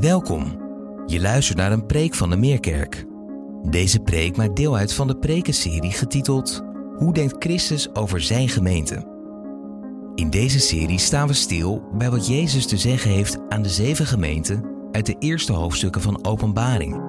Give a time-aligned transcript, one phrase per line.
[0.00, 0.60] Welkom.
[1.06, 3.04] Je luistert naar een preek van de Meerkerk.
[3.62, 6.62] Deze preek maakt deel uit van de prekenserie getiteld
[6.96, 9.06] Hoe denkt Christus over zijn gemeente?
[10.14, 14.06] In deze serie staan we stil bij wat Jezus te zeggen heeft aan de zeven
[14.06, 17.00] gemeenten uit de eerste hoofdstukken van Openbaring.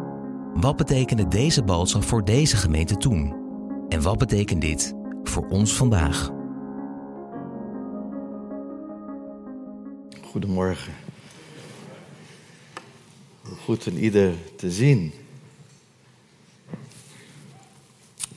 [0.54, 3.36] Wat betekende deze boodschap voor deze gemeente toen?
[3.90, 4.94] En wat betekent dit
[5.24, 6.32] voor ons vandaag?
[10.22, 10.94] Goedemorgen.
[13.64, 15.14] Goed een ieder te zien.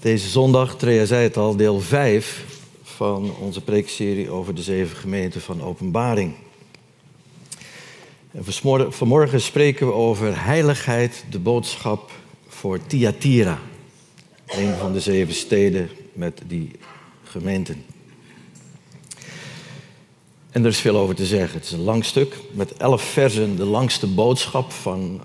[0.01, 2.45] Deze zondag, Trea zei het al, deel 5
[2.83, 6.35] van onze preekserie over de zeven gemeenten van Openbaring.
[8.31, 8.45] En
[8.93, 12.11] vanmorgen spreken we over heiligheid, de boodschap
[12.49, 13.59] voor Thyatira.
[14.47, 16.71] Een van de zeven steden met die
[17.25, 17.85] gemeenten.
[20.51, 21.59] En er is veel over te zeggen.
[21.59, 25.21] Het is een lang stuk met elf versen, de langste boodschap van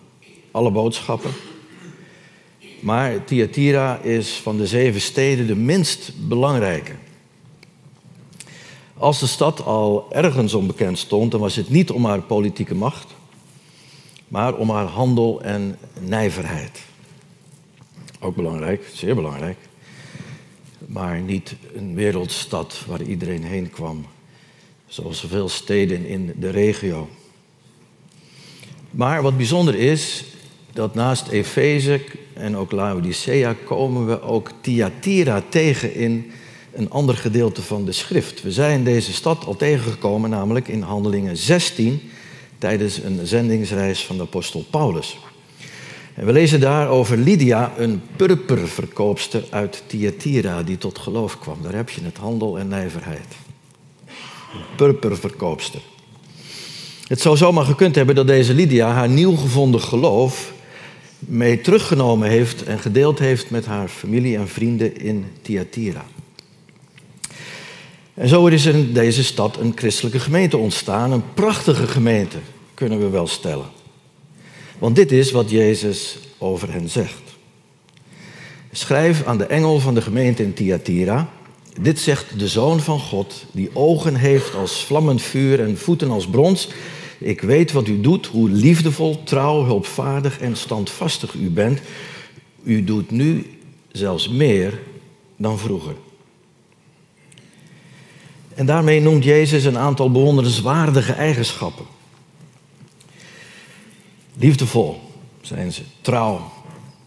[0.51, 1.31] alle boodschappen.
[2.79, 6.91] Maar Thyatira is van de zeven steden de minst belangrijke.
[8.97, 13.13] Als de stad al ergens onbekend stond, dan was het niet om haar politieke macht,
[14.27, 16.81] maar om haar handel en nijverheid.
[18.19, 19.57] Ook belangrijk, zeer belangrijk.
[20.85, 24.05] Maar niet een wereldstad waar iedereen heen kwam
[24.87, 27.09] zoals zoveel steden in de regio.
[28.91, 30.23] Maar wat bijzonder is,
[30.73, 32.01] dat naast Efeze
[32.33, 36.31] en ook Laodicea komen we ook Thyatira tegen in
[36.73, 38.41] een ander gedeelte van de schrift.
[38.41, 42.01] We zijn deze stad al tegengekomen, namelijk in Handelingen 16,
[42.57, 45.17] tijdens een zendingsreis van de apostel Paulus.
[46.13, 51.57] En we lezen daar over Lydia, een purperverkoopster uit Thyatira, die tot geloof kwam.
[51.61, 53.44] Daar heb je het, handel en nijverheid
[54.75, 55.81] purperverkoopster.
[57.07, 60.53] Het zou zomaar gekund hebben dat deze Lydia haar nieuw gevonden geloof
[61.19, 66.05] mee teruggenomen heeft en gedeeld heeft met haar familie en vrienden in Thyatira.
[68.13, 72.37] En zo is er in deze stad een christelijke gemeente ontstaan, een prachtige gemeente,
[72.73, 73.65] kunnen we wel stellen.
[74.79, 77.21] Want dit is wat Jezus over hen zegt.
[78.71, 81.29] Schrijf aan de engel van de gemeente in Thyatira.
[81.79, 86.27] Dit zegt de Zoon van God, die ogen heeft als vlammend vuur en voeten als
[86.27, 86.69] brons.
[87.17, 91.79] Ik weet wat u doet, hoe liefdevol, trouw, hulpvaardig en standvastig u bent.
[92.63, 93.59] U doet nu
[93.91, 94.79] zelfs meer
[95.35, 95.95] dan vroeger.
[98.53, 101.85] En daarmee noemt Jezus een aantal bewonderenswaardige eigenschappen.
[104.37, 105.01] Liefdevol
[105.41, 106.51] zijn ze, trouw,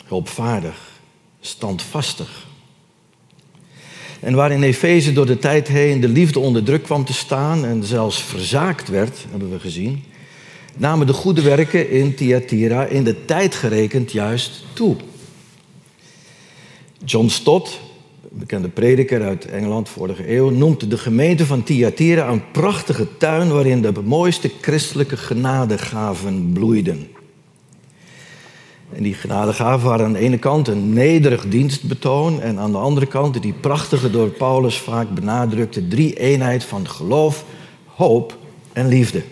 [0.05, 1.01] hulpvaardig,
[1.41, 2.48] standvastig.
[4.21, 7.65] En waar in Efeze door de tijd heen de liefde onder druk kwam te staan
[7.65, 10.05] en zelfs verzaakt werd, hebben we gezien,
[10.77, 14.97] namen de goede werken in Thyatira in de tijd gerekend juist toe.
[17.05, 17.81] John Stott,
[18.23, 23.49] een bekende prediker uit Engeland vorige eeuw, noemt de gemeente van Thyatira een prachtige tuin
[23.49, 27.18] waarin de mooiste christelijke genadegaven bloeiden.
[28.93, 33.07] En die genadegaven waren aan de ene kant een nederig dienstbetoon en aan de andere
[33.07, 37.45] kant die prachtige door Paulus vaak benadrukte drie eenheid van geloof,
[37.87, 38.37] hoop
[38.73, 39.23] en liefde.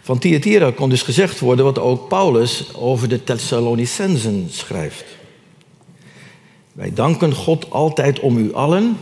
[0.00, 5.04] Van Thyatira kon dus gezegd worden wat ook Paulus over de Thessalonicensen schrijft.
[6.72, 8.96] Wij danken God altijd om u allen,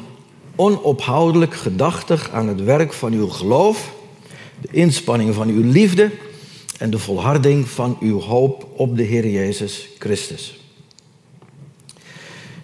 [0.56, 3.92] onophoudelijk gedachtig aan het werk van uw geloof,
[4.60, 6.10] de inspanning van uw liefde
[6.79, 10.59] en de volharding van uw hoop op de Heer Jezus Christus.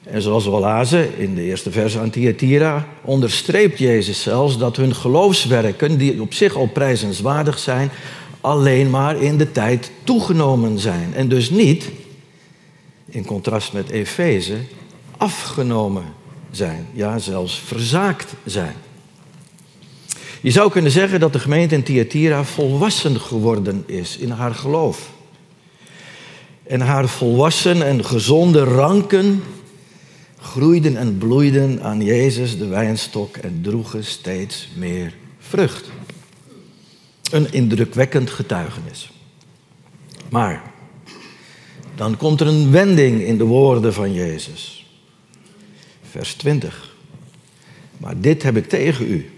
[0.03, 4.77] En zoals we al lazen in de eerste vers aan Thyatira, onderstreept Jezus zelfs dat
[4.77, 7.91] hun geloofswerken, die op zich al prijzenswaardig zijn,
[8.41, 11.15] alleen maar in de tijd toegenomen zijn.
[11.15, 11.91] En dus niet,
[13.09, 14.57] in contrast met Efeze,
[15.17, 16.05] afgenomen
[16.51, 16.87] zijn.
[16.93, 18.75] Ja, zelfs verzaakt zijn.
[20.41, 25.11] Je zou kunnen zeggen dat de gemeente in Thyatira volwassen geworden is in haar geloof.
[26.63, 29.43] En haar volwassen en gezonde ranken
[30.41, 35.91] groeiden en bloeiden aan Jezus de wijnstok en droegen steeds meer vrucht.
[37.31, 39.11] Een indrukwekkend getuigenis.
[40.29, 40.63] Maar
[41.95, 44.87] dan komt er een wending in de woorden van Jezus.
[46.11, 46.95] Vers 20.
[47.97, 49.31] Maar dit heb ik tegen u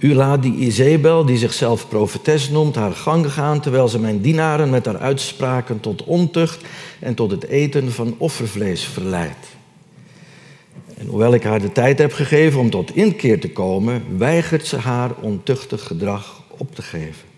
[0.00, 4.70] u laat die Izebel, die zichzelf profetes noemt, haar gang gaan, terwijl ze mijn dienaren
[4.70, 6.64] met haar uitspraken tot ontucht
[6.98, 9.46] en tot het eten van offervlees verleidt.
[10.96, 14.76] En hoewel ik haar de tijd heb gegeven om tot inkeer te komen, weigert ze
[14.76, 17.28] haar ontuchtig gedrag op te geven.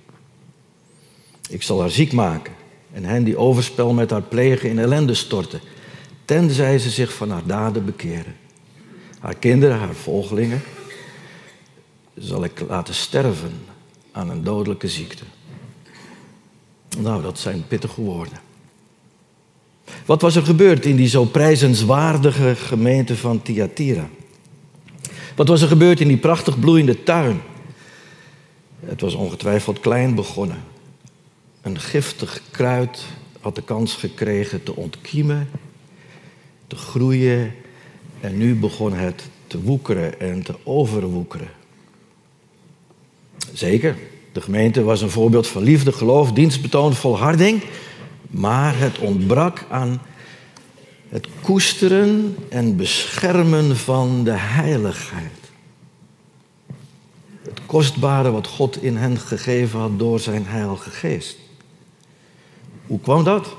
[1.48, 2.52] Ik zal haar ziek maken
[2.92, 5.60] en hen die overspel met haar plegen in ellende storten,
[6.24, 8.36] tenzij ze zich van haar daden bekeren.
[9.18, 10.62] Haar kinderen, haar volgelingen,
[12.14, 13.52] zal ik laten sterven
[14.12, 15.24] aan een dodelijke ziekte.
[16.98, 18.40] Nou, dat zijn pittige woorden.
[20.06, 24.08] Wat was er gebeurd in die zo prijzenswaardige gemeente van Thyatira?
[25.34, 27.40] Wat was er gebeurd in die prachtig bloeiende tuin?
[28.80, 30.62] Het was ongetwijfeld klein begonnen.
[31.62, 33.04] Een giftig kruid
[33.40, 35.48] had de kans gekregen te ontkiemen,
[36.66, 37.54] te groeien
[38.20, 41.61] en nu begon het te woekeren en te overwoekeren.
[43.52, 43.96] Zeker,
[44.32, 47.62] de gemeente was een voorbeeld van liefde, geloof, dienstbetoon, volharding.
[48.30, 50.00] Maar het ontbrak aan
[51.08, 55.50] het koesteren en beschermen van de heiligheid.
[57.42, 61.38] Het kostbare wat God in hen gegeven had door zijn heilige geest.
[62.86, 63.56] Hoe kwam dat?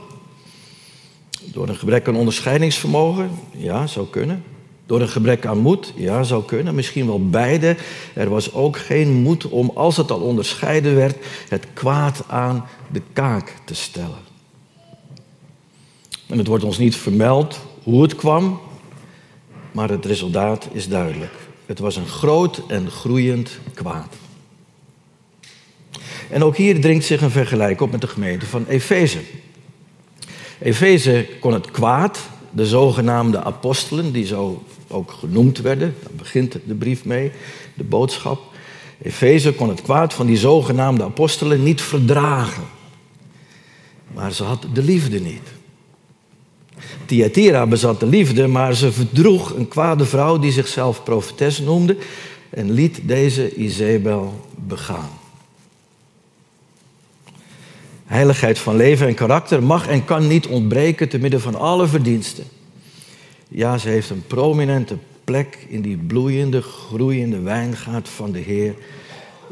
[1.46, 3.31] Door een gebrek aan onderscheidingsvermogen?
[3.51, 4.44] Ja, zou kunnen.
[4.85, 5.94] Door een gebrek aan moed?
[5.95, 6.75] Ja, zou kunnen.
[6.75, 7.77] Misschien wel beide.
[8.13, 13.01] Er was ook geen moed om, als het al onderscheiden werd, het kwaad aan de
[13.13, 14.31] kaak te stellen.
[16.27, 18.59] En het wordt ons niet vermeld hoe het kwam,
[19.71, 21.33] maar het resultaat is duidelijk.
[21.65, 24.15] Het was een groot en groeiend kwaad.
[26.29, 29.19] En ook hier dringt zich een vergelijk op met de gemeente van Efeze.
[30.59, 32.19] Efeze kon het kwaad,
[32.51, 34.63] de zogenaamde apostelen, die zo
[34.94, 37.31] ook genoemd werden, daar begint de brief mee,
[37.74, 38.42] de boodschap.
[39.01, 42.63] Efeze kon het kwaad van die zogenaamde apostelen niet verdragen.
[44.13, 45.51] Maar ze had de liefde niet.
[47.06, 51.98] Thyatira bezat de liefde, maar ze verdroeg een kwade vrouw die zichzelf profetes noemde
[52.50, 55.10] en liet deze Isabel begaan.
[58.06, 62.44] Heiligheid van leven en karakter mag en kan niet ontbreken te midden van alle verdiensten.
[63.55, 68.75] Ja, ze heeft een prominente plek in die bloeiende, groeiende wijngaard van de Heer,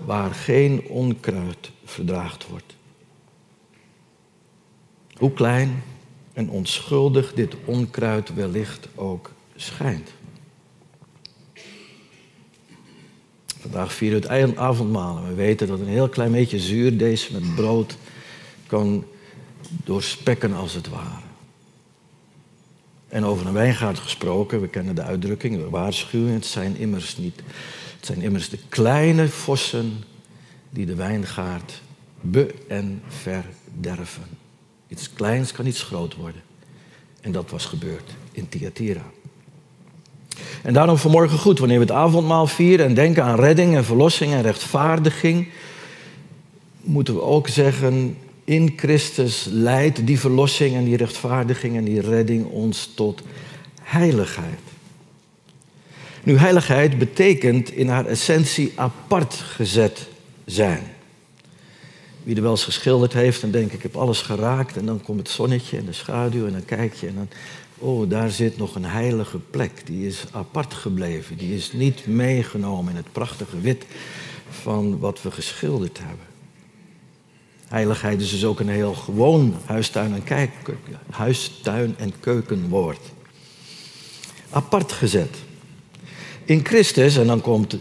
[0.06, 2.76] waar geen onkruid verdraagd wordt.
[5.14, 5.84] Hoe klein
[6.34, 10.12] en onschuldig dit onkruid wellicht ook schijnt.
[13.60, 17.56] Vandaag vieren we het avondmaal en we weten dat een heel klein beetje zuurdees met
[17.56, 17.98] brood
[18.68, 19.04] kan
[19.84, 21.21] doorspekken als het ware.
[23.12, 27.36] En over een wijngaard gesproken, we kennen de uitdrukking, we waarschuwen, het zijn immers niet.
[27.96, 30.04] Het zijn immers de kleine vossen
[30.70, 31.82] die de wijngaard
[32.22, 34.24] be- en verderven.
[34.88, 36.42] Iets kleins kan iets groot worden.
[37.22, 39.06] En dat was gebeurd in Thyatira.
[40.64, 44.34] En daarom vanmorgen goed, wanneer we het avondmaal vieren en denken aan redding en verlossing
[44.34, 45.48] en rechtvaardiging,
[46.82, 52.46] moeten we ook zeggen, in Christus leidt die verlossing en die rechtvaardiging en die redding
[52.46, 53.22] ons tot
[53.82, 54.60] heiligheid.
[56.24, 60.08] Nu, heiligheid betekent in haar essentie apart gezet
[60.46, 60.84] zijn.
[62.24, 64.78] Wie er wel eens geschilderd heeft, dan denk ik, ik heb alles geraakt.
[64.78, 67.30] En dan komt het zonnetje en de schaduw en dan kijk je en dan,
[67.78, 69.72] oh, daar zit nog een heilige plek.
[69.86, 71.38] Die is apart gebleven.
[71.38, 73.86] Die is niet meegenomen in het prachtige wit
[74.50, 76.31] van wat we geschilderd hebben.
[77.72, 80.50] Heiligheid is dus ook een heel gewoon huistuin en,
[81.10, 83.00] huistuin en keukenwoord.
[84.50, 85.38] Apart gezet.
[86.46, 87.78] In Christus, en dan komt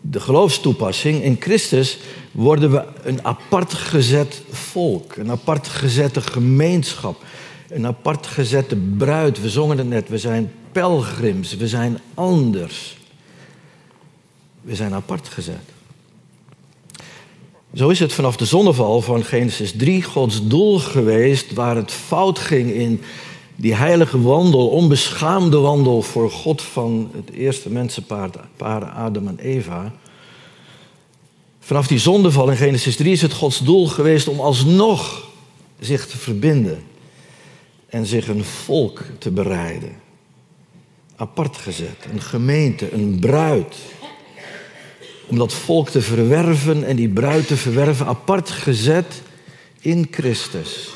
[0.00, 1.98] de geloofstoepassing, in Christus
[2.32, 7.24] worden we een apart gezet volk, een apart gezette gemeenschap,
[7.68, 9.40] een apart gezette bruid.
[9.40, 12.96] We zongen het net, we zijn pelgrims, we zijn anders.
[14.60, 15.71] We zijn apart gezet.
[17.74, 22.38] Zo is het vanaf de zonneval van Genesis 3 Gods doel geweest waar het fout
[22.38, 23.00] ging in
[23.56, 29.92] die heilige wandel, onbeschaamde wandel voor God van het eerste mensenpaar, Adam en Eva.
[31.60, 35.28] Vanaf die zondeval in Genesis 3 is het Gods doel geweest om alsnog
[35.80, 36.82] zich te verbinden
[37.86, 39.92] en zich een volk te bereiden.
[41.16, 43.76] Apart gezet, een gemeente, een bruid.
[45.32, 49.22] Om dat volk te verwerven en die bruid te verwerven, apart gezet
[49.80, 50.90] in Christus.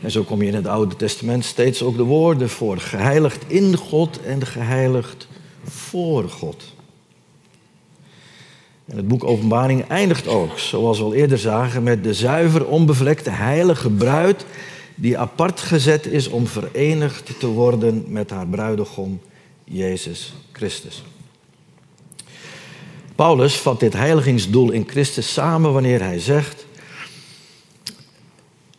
[0.00, 2.78] En zo kom je in het Oude Testament steeds ook de woorden voor.
[2.78, 5.28] Geheiligd in God en geheiligd
[5.64, 6.64] voor God.
[8.84, 13.30] En het boek Openbaring eindigt ook, zoals we al eerder zagen, met de zuiver, onbevlekte,
[13.30, 14.44] heilige bruid
[14.94, 19.20] die apart gezet is om verenigd te worden met haar bruidegom
[19.64, 21.02] Jezus Christus.
[23.14, 26.66] Paulus vat dit heiligingsdoel in Christus samen wanneer hij zegt: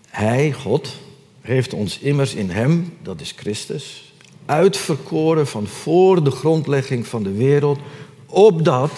[0.09, 0.97] Hij, God,
[1.41, 4.13] heeft ons immers in Hem, dat is Christus,
[4.45, 7.79] uitverkoren van voor de grondlegging van de wereld,
[8.25, 8.91] opdat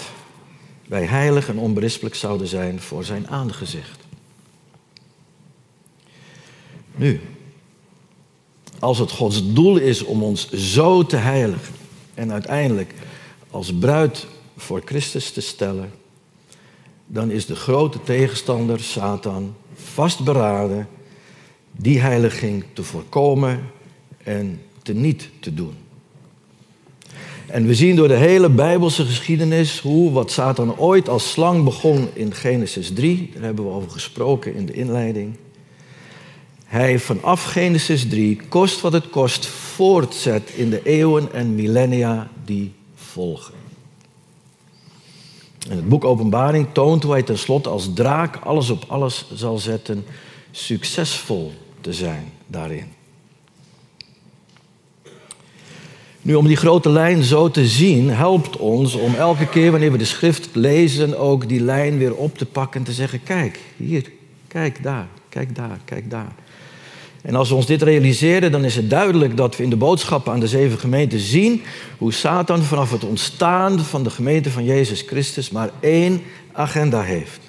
[0.88, 4.00] wij heilig en onberispelijk zouden zijn voor Zijn aangezicht.
[6.96, 7.22] Nu,
[8.80, 11.74] als het Gods doel is om ons zo te heiligen
[12.13, 12.94] en uiteindelijk
[13.50, 15.92] als bruid voor Christus te stellen,
[17.06, 20.88] dan is de grote tegenstander, Satan, vastberaden
[21.72, 23.60] die heiliging te voorkomen
[24.24, 25.74] en te niet te doen.
[27.48, 32.08] En we zien door de hele Bijbelse geschiedenis hoe wat Satan ooit als slang begon
[32.14, 35.36] in Genesis 3, daar hebben we over gesproken in de inleiding,
[36.66, 42.74] hij vanaf Genesis 3, kost wat het kost, voortzet in de eeuwen en millennia die
[42.96, 43.64] volgen.
[45.69, 50.05] En het boek Openbaring toont hoe hij tenslotte als draak alles op alles zal zetten,
[50.51, 52.93] succesvol te zijn daarin.
[56.22, 59.98] Nu, om die grote lijn zo te zien, helpt ons om elke keer wanneer we
[59.98, 64.12] de schrift lezen ook die lijn weer op te pakken en te zeggen: kijk, hier,
[64.48, 66.34] kijk daar, kijk daar, kijk daar.
[67.25, 70.34] En als we ons dit realiseren, dan is het duidelijk dat we in de boodschappen
[70.34, 71.63] aan de zeven gemeenten zien
[71.98, 77.39] hoe Satan vanaf het ontstaan van de gemeente van Jezus Christus maar één agenda heeft.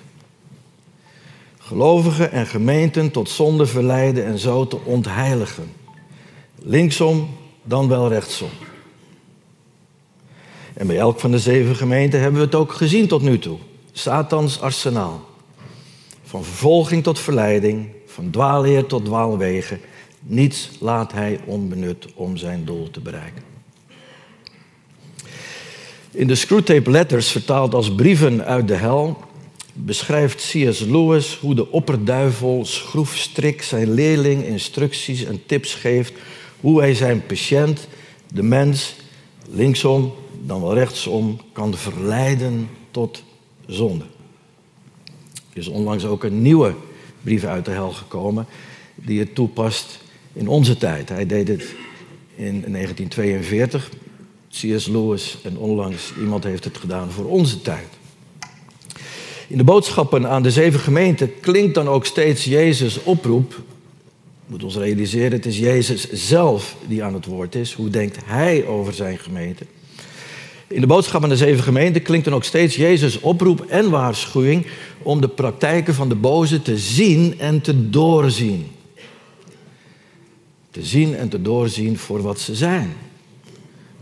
[1.59, 5.73] Gelovigen en gemeenten tot zonde verleiden en zo te ontheiligen.
[6.63, 7.29] Linksom,
[7.63, 8.51] dan wel rechtsom.
[10.75, 13.59] En bij elk van de zeven gemeenten hebben we het ook gezien tot nu toe.
[13.93, 15.25] Satans arsenaal.
[16.25, 19.81] Van vervolging tot verleiding, van dwaalleer tot dwaalwegen.
[20.21, 23.43] Niets laat hij onbenut om zijn doel te bereiken.
[26.11, 29.19] In de Screwtape Letters, vertaald als brieven uit de hel,
[29.73, 30.81] beschrijft C.S.
[30.81, 36.13] Lewis hoe de opperduivel schroefstrik zijn leerling instructies en tips geeft
[36.61, 37.89] hoe hij zijn patiënt,
[38.33, 38.97] de mens,
[39.51, 43.23] linksom, dan wel rechtsom, kan verleiden tot
[43.67, 44.05] zonde.
[45.53, 46.75] Er is onlangs ook een nieuwe
[47.27, 48.47] brieven uit de hel gekomen,
[48.95, 49.99] die het toepast
[50.33, 51.09] in onze tijd.
[51.09, 51.75] Hij deed het
[52.35, 53.91] in 1942,
[54.51, 54.87] C.S.
[54.87, 57.87] Lewis, en onlangs iemand heeft het gedaan voor onze tijd.
[59.49, 63.51] In de boodschappen aan de zeven gemeenten klinkt dan ook steeds Jezus' oproep.
[63.51, 63.63] We
[64.47, 67.73] moeten ons realiseren, het is Jezus zelf die aan het woord is.
[67.73, 69.65] Hoe denkt hij over zijn gemeente?
[70.69, 74.67] In de boodschap aan de zeven gemeenten klinkt dan ook steeds Jezus' oproep en waarschuwing
[75.07, 78.67] om de praktijken van de boze te zien en te doorzien.
[80.71, 82.93] Te zien en te doorzien voor wat ze zijn.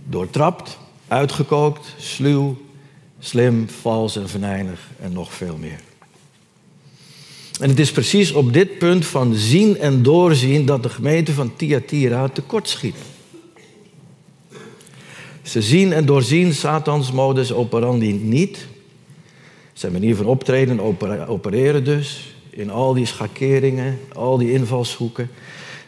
[0.04, 2.56] Doortrapt, uitgekookt, sluw,
[3.18, 5.80] slim, vals en venijnig en nog veel meer.
[7.60, 11.56] En het is precies op dit punt van zien en doorzien dat de gemeente van
[11.56, 12.96] Thyatira tekortschiet.
[15.42, 18.66] Ze zien en doorzien Satans modus operandi niet.
[19.74, 20.80] Zijn manier van optreden
[21.28, 25.30] opereren dus in al die schakeringen, al die invalshoeken.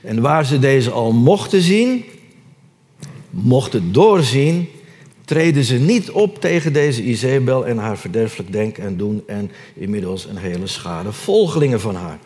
[0.01, 2.05] En waar ze deze al mochten zien,
[3.31, 4.69] mochten doorzien,
[5.25, 10.25] treden ze niet op tegen deze Izebel en haar verderfelijk denken en doen en inmiddels
[10.25, 12.19] een hele schade volgelingen van haar.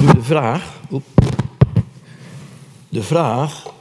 [0.00, 0.80] Nu de vraag,
[2.88, 3.76] de vraag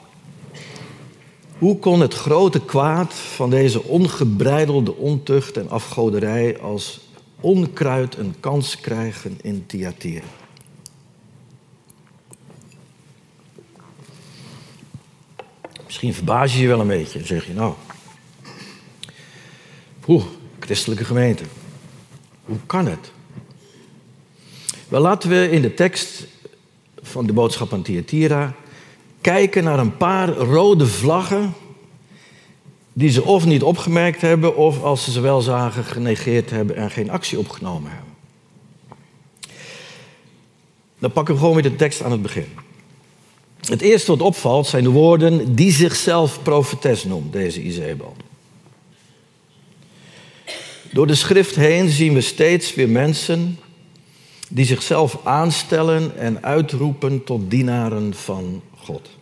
[1.60, 7.00] hoe kon het grote kwaad van deze ongebreidelde ontucht en afgoderij als
[7.40, 10.26] onkruid een kans krijgen in Thyatira?
[15.86, 17.18] Misschien verbaas je je wel een beetje.
[17.18, 17.74] Dan zeg je, nou,
[20.08, 20.24] oeh,
[20.60, 21.44] christelijke gemeente.
[22.46, 23.12] Hoe kan het?
[24.88, 26.28] Wel, laten we in de tekst
[27.02, 28.56] van de boodschap aan Thyatira
[29.34, 31.54] kijken naar een paar rode vlaggen
[32.94, 36.92] die ze of niet opgemerkt hebben of als ze ze wel zagen genegeerd hebben en
[36.92, 38.14] geen actie opgenomen hebben.
[41.00, 42.48] Dan pakken we gewoon weer de tekst aan het begin.
[43.60, 48.16] Het eerste wat opvalt zijn de woorden die zichzelf profetes noemt, deze Izebel.
[50.92, 53.60] Door de schrift heen zien we steeds weer mensen
[54.50, 59.17] die zichzelf aanstellen en uitroepen tot dienaren van God.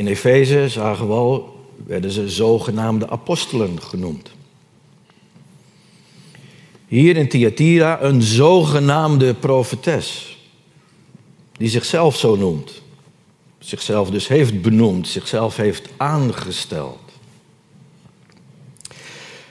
[0.00, 4.30] In Efeze zagen we al, werden ze zogenaamde apostelen genoemd.
[6.86, 10.38] Hier in Thyatira een zogenaamde profetes,
[11.52, 12.82] die zichzelf zo noemt.
[13.58, 17.12] Zichzelf dus heeft benoemd, zichzelf heeft aangesteld.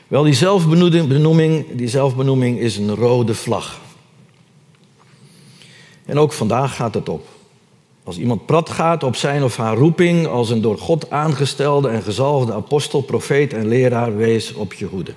[0.08, 3.80] Wel, die zelfbenoeming, die zelfbenoeming is een rode vlag.
[6.06, 7.39] En ook vandaag gaat het op.
[8.10, 12.02] Als iemand prat gaat op zijn of haar roeping als een door God aangestelde en
[12.02, 15.14] gezalfde apostel, profeet en leraar, wees op je hoede.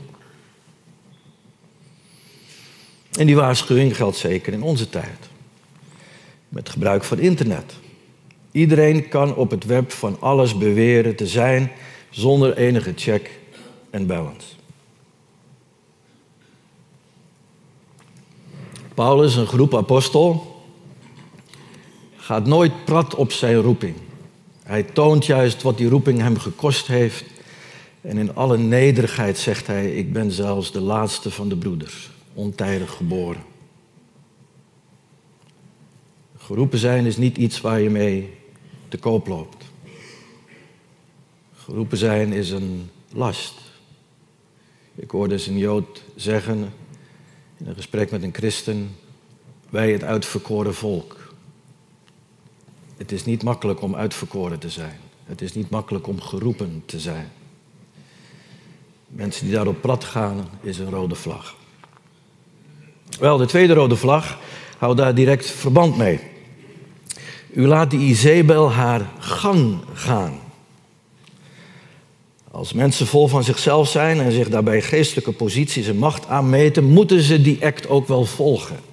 [3.18, 5.18] En die waarschuwing geldt zeker in onze tijd.
[6.48, 7.74] Met gebruik van internet.
[8.50, 11.72] Iedereen kan op het web van alles beweren te zijn
[12.10, 13.30] zonder enige check
[13.90, 14.48] en balance.
[18.94, 20.51] Paulus, een groep apostel,
[22.22, 23.94] gaat nooit prat op zijn roeping.
[24.62, 27.24] Hij toont juist wat die roeping hem gekost heeft.
[28.00, 32.90] En in alle nederigheid zegt hij: Ik ben zelfs de laatste van de broeders, ontijdig
[32.90, 33.42] geboren.
[36.36, 38.34] Geroepen zijn is niet iets waar je mee
[38.88, 39.64] te koop loopt.
[41.54, 43.54] Geroepen zijn is een last.
[44.94, 46.72] Ik hoorde eens een Jood zeggen
[47.56, 48.96] in een gesprek met een christen:
[49.70, 51.21] Wij het uitverkoren volk.
[53.02, 54.98] Het is niet makkelijk om uitverkoren te zijn.
[55.24, 57.32] Het is niet makkelijk om geroepen te zijn.
[59.06, 61.56] Mensen die daarop plat gaan, is een rode vlag.
[63.18, 64.38] Wel, de tweede rode vlag
[64.78, 66.20] houdt daar direct verband mee.
[67.52, 70.38] U laat die Izebel haar gang gaan.
[72.50, 77.22] Als mensen vol van zichzelf zijn en zich daarbij geestelijke posities en macht aanmeten, moeten
[77.22, 78.91] ze die act ook wel volgen.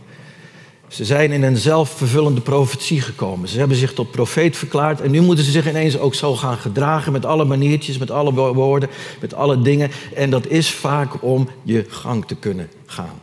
[0.90, 3.50] Ze zijn in een zelfvervullende profetie gekomen.
[3.50, 6.58] Ze hebben zich tot profeet verklaard en nu moeten ze zich ineens ook zo gaan
[6.58, 8.90] gedragen met alle maniertjes, met alle woorden,
[9.22, 9.92] met alle dingen.
[10.16, 13.20] En dat is vaak om je gang te kunnen gaan.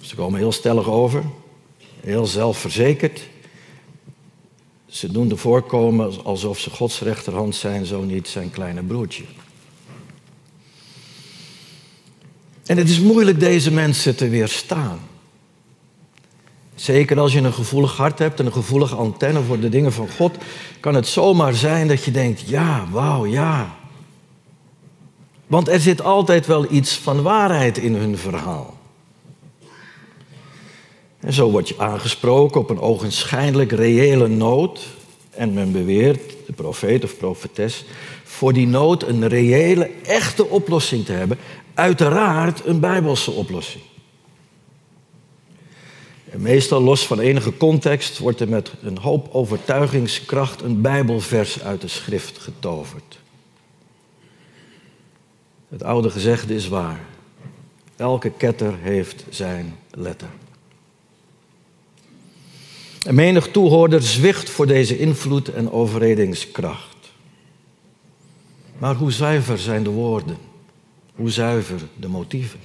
[0.00, 1.24] Ze komen heel stellig over,
[2.00, 3.28] heel zelfverzekerd.
[4.86, 9.24] Ze doen de voorkomen alsof ze Gods rechterhand zijn, zo niet zijn kleine broertje.
[12.66, 14.98] En het is moeilijk deze mensen te weerstaan.
[16.74, 20.08] Zeker als je een gevoelig hart hebt en een gevoelige antenne voor de dingen van
[20.08, 20.36] God,
[20.80, 23.74] kan het zomaar zijn dat je denkt: ja, wauw, ja.
[25.46, 28.76] Want er zit altijd wel iets van waarheid in hun verhaal.
[31.20, 34.86] En zo word je aangesproken op een ogenschijnlijk reële nood.
[35.30, 37.84] En men beweert, de profeet of profetes,
[38.24, 41.38] voor die nood een reële, echte oplossing te hebben
[41.74, 43.82] uiteraard een bijbelse oplossing.
[46.36, 51.88] Meestal los van enige context wordt er met een hoop overtuigingskracht een bijbelvers uit de
[51.88, 53.18] schrift getoverd.
[55.68, 57.00] Het oude gezegde is waar.
[57.96, 60.28] Elke ketter heeft zijn letter.
[63.02, 66.96] En menig toehoorder zwicht voor deze invloed en overredingskracht.
[68.78, 70.36] Maar hoe zuiver zijn de woorden?
[71.14, 72.60] Hoe zuiver de motieven.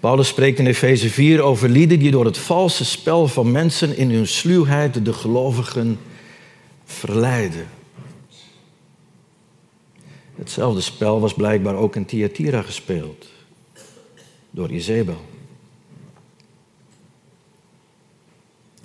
[0.00, 4.10] Paulus spreekt in Efeze 4 over lieden die door het valse spel van mensen in
[4.10, 5.98] hun sluwheid de gelovigen
[6.84, 7.68] verleiden.
[10.36, 13.26] Hetzelfde spel was blijkbaar ook in Thyatira gespeeld
[14.50, 15.20] door Izebel.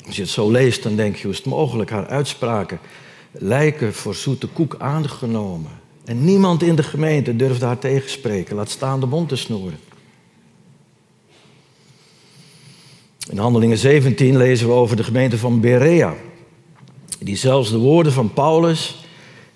[0.06, 1.90] Als je het zo leest, dan denk je, hoe is het mogelijk?
[1.90, 2.80] Haar uitspraken
[3.32, 5.84] lijken voor zoete koek aangenomen.
[6.06, 9.80] En niemand in de gemeente durfde haar tegenspreken, laat staan de mond te snoeren.
[13.30, 16.16] In Handelingen 17 lezen we over de gemeente van Berea,
[17.20, 19.06] die zelfs de woorden van Paulus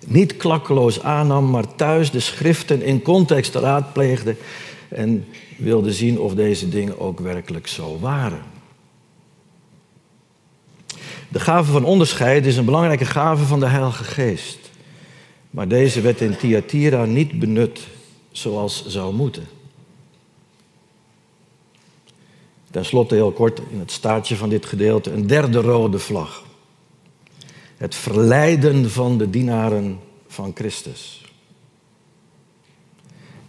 [0.06, 4.36] niet klakkeloos aannam, maar thuis de schriften in context raadpleegde
[4.88, 8.42] en wilde zien of deze dingen ook werkelijk zo waren.
[11.28, 14.59] De gave van onderscheid is een belangrijke gave van de Heilige Geest.
[15.50, 17.80] Maar deze werd in Thyatira niet benut
[18.30, 19.48] zoals zou moeten.
[22.70, 26.44] Ten slotte heel kort in het staartje van dit gedeelte een derde rode vlag.
[27.76, 31.24] Het verleiden van de dienaren van Christus.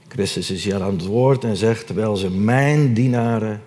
[0.07, 3.61] Christus is hier aan het woord en zegt, terwijl ze mijn dienaren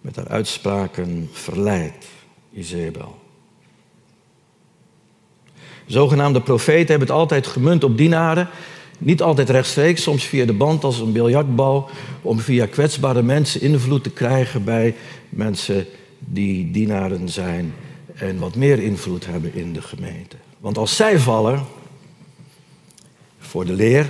[0.00, 2.06] met haar uitspraken verleidt,
[2.52, 3.21] Izebel.
[5.86, 8.48] Zogenaamde profeten hebben het altijd gemunt op dienaren.
[8.98, 11.88] Niet altijd rechtstreeks, soms via de band als een biljartbal.
[12.22, 14.94] Om via kwetsbare mensen invloed te krijgen bij
[15.28, 15.86] mensen
[16.18, 17.74] die dienaren zijn.
[18.14, 20.36] En wat meer invloed hebben in de gemeente.
[20.58, 21.64] Want als zij vallen
[23.38, 24.06] voor de leer,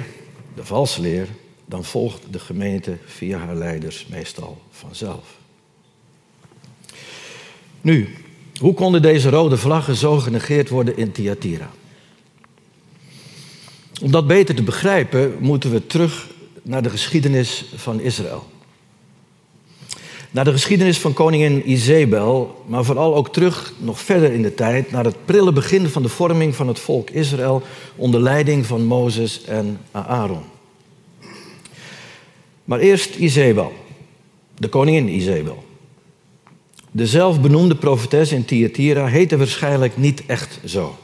[0.54, 1.28] de valse leer,
[1.64, 5.36] dan volgt de gemeente via haar leiders meestal vanzelf.
[7.80, 8.14] Nu,
[8.62, 11.70] hoe konden deze rode vlaggen zo genegeerd worden in Thyatira?
[14.02, 16.28] Om dat beter te begrijpen, moeten we terug
[16.62, 18.44] naar de geschiedenis van Israël.
[20.30, 24.90] Naar de geschiedenis van koningin Izebel, maar vooral ook terug nog verder in de tijd
[24.90, 27.62] naar het prille begin van de vorming van het volk Israël
[27.96, 30.44] onder leiding van Mozes en Aaron.
[32.64, 33.72] Maar eerst Izebel,
[34.54, 35.64] de koningin Izebel.
[36.94, 40.96] De zelfbenoemde profetes in Thyatira heette waarschijnlijk niet echt zo.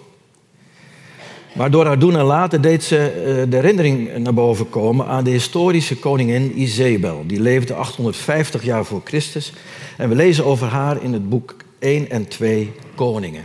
[1.52, 5.24] Maar door haar doen en laten deed ze eh, de herinnering naar boven komen aan
[5.24, 7.24] de historische koningin Izebel.
[7.26, 9.52] Die leefde 850 jaar voor Christus.
[9.96, 13.44] En we lezen over haar in het boek 1 en 2 Koningen.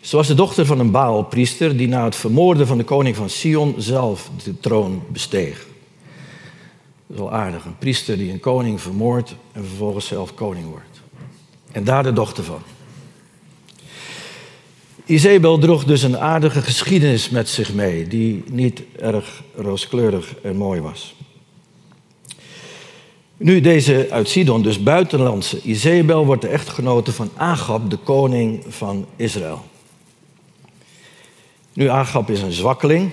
[0.00, 3.30] Ze was de dochter van een Baalpriester die na het vermoorden van de koning van
[3.30, 5.66] Sion zelf de troon besteeg.
[7.16, 11.00] Dat aardig, een priester die een koning vermoordt en vervolgens zelf koning wordt.
[11.72, 12.62] En daar de dochter van.
[15.04, 20.80] Isabel droeg dus een aardige geschiedenis met zich mee, die niet erg rooskleurig en mooi
[20.80, 21.14] was.
[23.36, 29.06] Nu deze uit Sidon, dus buitenlandse Isabel, wordt de echtgenote van Agab, de koning van
[29.16, 29.64] Israël.
[31.72, 33.10] Nu, Agab is een zwakkeling,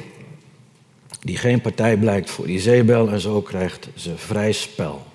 [1.20, 5.06] die geen partij blijkt voor Isabel en zo krijgt ze vrij spel.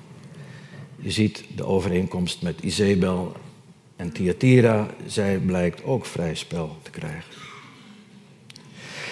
[0.96, 3.32] Je ziet de overeenkomst met Isabel
[3.96, 7.32] en Thyatira, zij blijkt ook vrij spel te krijgen.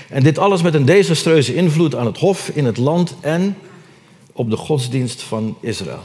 [0.08, 3.56] En dit alles met een desastreuze invloed aan het hof, in het land en
[4.32, 6.02] op de godsdienst van Israël.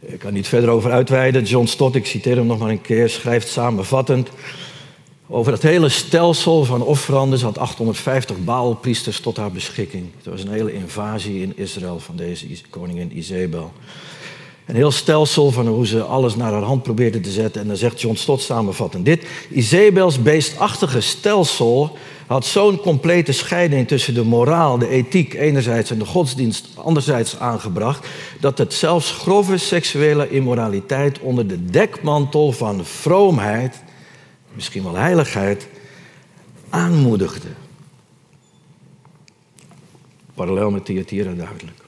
[0.00, 1.44] Ik kan niet verder over uitweiden.
[1.44, 4.28] John Stott, ik citeer hem nog maar een keer, schrijft samenvattend
[5.30, 7.38] over het hele stelsel van offeranden.
[7.38, 10.06] Ze had 850 Baalpriesters tot haar beschikking.
[10.16, 13.72] Het was een hele invasie in Israël van deze koningin Izebel.
[14.66, 17.60] Een heel stelsel van hoe ze alles naar haar hand probeerde te zetten.
[17.60, 19.26] En dan zegt John Stott samenvattend dit.
[19.50, 26.04] Izebels beestachtige stelsel had zo'n complete scheiding tussen de moraal, de ethiek enerzijds en de
[26.04, 28.06] godsdienst anderzijds aangebracht,
[28.40, 33.82] dat het zelfs grove seksuele immoraliteit onder de dekmantel van vroomheid,
[34.54, 35.68] misschien wel heiligheid,
[36.68, 37.48] aanmoedigde.
[40.34, 41.78] Parallel met Thyatira duidelijk.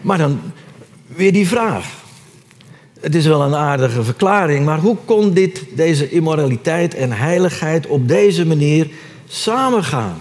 [0.00, 0.40] Maar dan
[1.06, 2.00] weer die vraag.
[3.00, 8.08] Het is wel een aardige verklaring, maar hoe kon dit, deze immoraliteit en heiligheid op
[8.08, 8.90] deze manier
[9.28, 10.16] samengaan?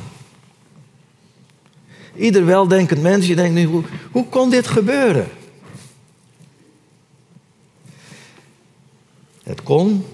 [2.16, 5.28] Ieder weldenkend mens, je denkt nu, hoe, hoe kon dit gebeuren?
[9.44, 10.06] Het kon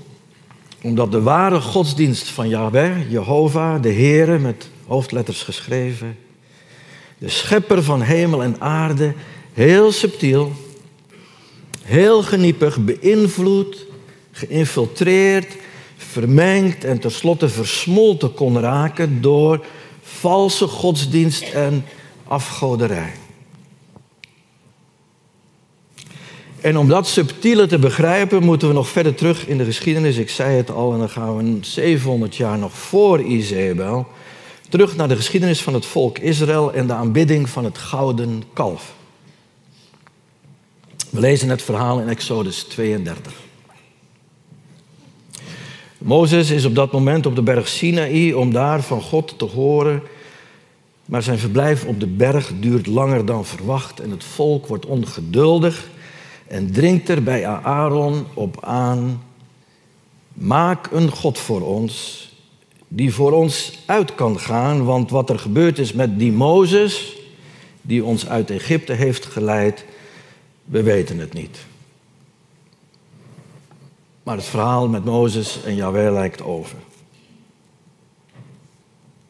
[0.81, 6.17] omdat de ware godsdienst van Yahweh, Jehovah, de Heere, met hoofdletters geschreven,
[7.17, 9.13] de schepper van hemel en aarde,
[9.53, 10.51] heel subtiel,
[11.81, 13.85] heel geniepig, beïnvloed,
[14.31, 15.55] geïnfiltreerd,
[15.97, 19.65] vermengd en tenslotte versmolten kon raken door
[20.01, 21.85] valse godsdienst en
[22.23, 23.13] afgoderij.
[26.61, 30.17] En om dat subtiele te begrijpen, moeten we nog verder terug in de geschiedenis.
[30.17, 34.07] Ik zei het al, en dan gaan we 700 jaar nog voor Izebel.
[34.69, 38.93] Terug naar de geschiedenis van het volk Israël en de aanbidding van het gouden kalf.
[41.09, 43.33] We lezen het verhaal in Exodus 32.
[45.97, 50.01] Mozes is op dat moment op de berg Sinaï om daar van God te horen.
[51.05, 55.89] Maar zijn verblijf op de berg duurt langer dan verwacht en het volk wordt ongeduldig
[56.47, 59.23] en dringt er bij Aaron op aan:
[60.33, 62.25] Maak een God voor ons
[62.87, 67.17] die voor ons uit kan gaan, want wat er gebeurd is met die Mozes,
[67.81, 69.85] die ons uit Egypte heeft geleid,
[70.63, 71.57] we weten het niet.
[74.23, 76.77] Maar het verhaal met Mozes en Yahweh lijkt over.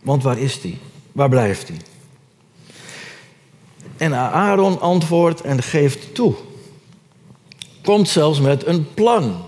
[0.03, 0.77] Want waar is hij?
[1.11, 1.77] Waar blijft hij?
[3.97, 6.35] En Aaron antwoordt en geeft toe.
[7.87, 9.43] Komt zelfs met een plan.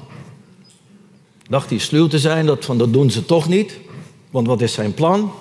[1.49, 3.79] Dacht hij sluw te zijn, dat, van dat doen ze toch niet.
[4.31, 5.31] Want wat is zijn plan?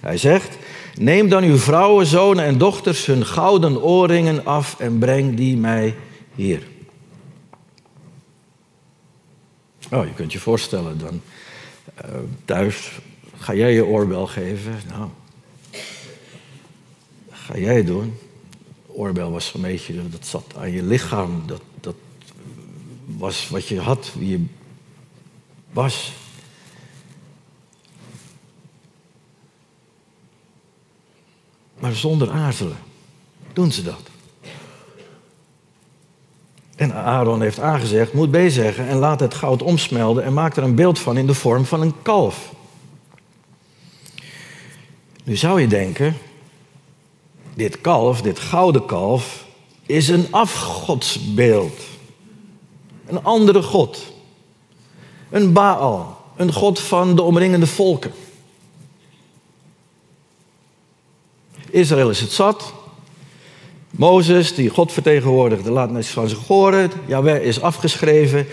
[0.00, 0.58] Hij zegt,
[0.94, 5.94] Neem dan uw vrouwen, zonen en dochters hun gouden oorringen af en breng die mij
[6.34, 6.66] hier.
[9.90, 11.20] Oh, je kunt je voorstellen dan
[12.04, 12.10] uh,
[12.44, 13.00] thuis
[13.36, 14.80] ga jij je oorbel geven.
[14.88, 15.08] Nou,
[17.30, 18.14] ga jij doen.
[18.86, 21.42] Oorbel was een beetje, dat zat aan je lichaam.
[21.46, 21.60] Dat
[23.16, 24.44] was wat je had, wie je
[25.72, 26.12] was.
[31.78, 32.78] Maar zonder aarzelen
[33.52, 34.00] doen ze dat.
[36.76, 40.62] En Aaron heeft aangezegd, moet B zeggen en laat het goud omsmelden en maak er
[40.62, 42.52] een beeld van in de vorm van een kalf.
[45.24, 46.16] Nu zou je denken,
[47.54, 49.46] dit kalf, dit gouden kalf,
[49.86, 51.80] is een afgodsbeeld.
[53.08, 53.98] Een andere god.
[55.30, 58.12] Een Baal, een god van de omringende volken.
[61.70, 62.72] Israël is het zat.
[63.90, 66.90] Mozes, die God vertegenwoordigde, laat niets van zich horen.
[67.06, 68.46] Jawel is afgeschreven.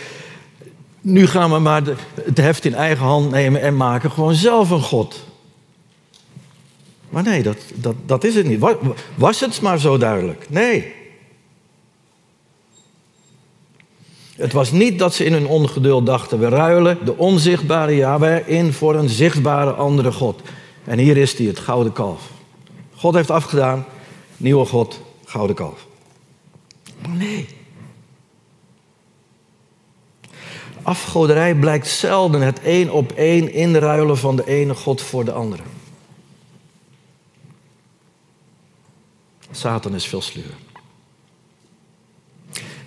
[1.02, 1.84] Nu gaan we maar
[2.22, 5.24] het heft in eigen hand nemen en maken gewoon zelf een God.
[7.10, 8.64] Maar nee, dat, dat, dat is het niet.
[9.16, 10.46] Was het maar zo duidelijk?
[10.50, 10.94] Nee.
[14.36, 18.74] Het was niet dat ze in hun ongeduld dachten: we ruilen de onzichtbare Yahweh in
[18.74, 20.42] voor een zichtbare andere God.
[20.84, 22.22] En hier is hij, het gouden kalf.
[22.96, 23.86] God heeft afgedaan,
[24.38, 25.88] nieuwe God, gouden kalf.
[27.02, 27.48] Maar nee.
[30.82, 35.64] Afgoderij blijkt zelden het één op één inruilen van de ene God voor de andere.
[39.52, 40.54] Satan is veel sluwer.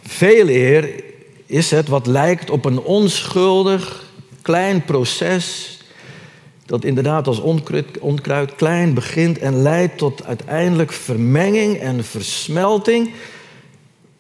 [0.03, 1.08] Veel eer
[1.49, 4.05] is het wat lijkt op een onschuldig
[4.43, 5.77] klein proces
[6.67, 13.13] dat inderdaad als onkruid, onkruid klein begint en leidt tot uiteindelijk vermenging en versmelting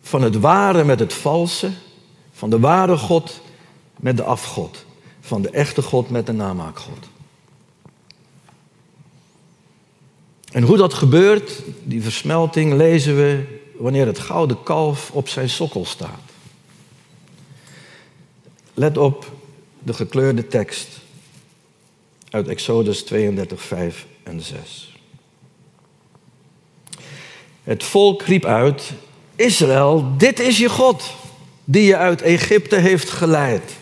[0.00, 1.70] van het ware met het valse,
[2.32, 3.40] van de ware God
[3.96, 4.84] met de afgod,
[5.20, 7.08] van de echte God met de namaakgod.
[10.52, 15.84] En hoe dat gebeurt, die versmelting, lezen we wanneer het gouden kalf op zijn sokkel
[15.84, 16.27] staat.
[18.78, 19.30] Let op
[19.78, 20.88] de gekleurde tekst
[22.30, 24.96] uit Exodus 32, 5 en 6.
[27.62, 28.92] Het volk riep uit:
[29.36, 31.14] Israël, dit is je God,
[31.64, 33.72] die je uit Egypte heeft geleid.